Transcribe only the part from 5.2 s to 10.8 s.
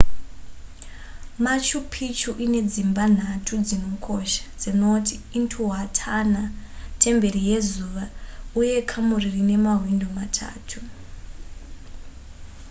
intihuatana temberi yezuva uye kamuri rine mawindo matatu